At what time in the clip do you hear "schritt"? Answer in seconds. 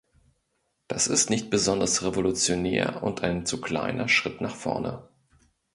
4.09-4.41